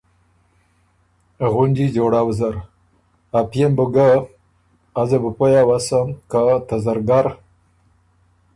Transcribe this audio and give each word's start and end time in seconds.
غُنجی 1.53 1.87
جوړؤ 1.95 2.29
زر، 2.39 2.55
ا 3.37 3.39
پئے 3.49 3.65
م 3.69 3.73
بُو 3.77 3.85
ګۀ، 3.93 4.09
ازه 4.99 5.17
بُو 5.21 5.29
پویٛ 5.37 5.63
اؤسم، 5.67 6.07
که 6.29 6.41
ته 6.67 6.75
زرګر 6.83 7.25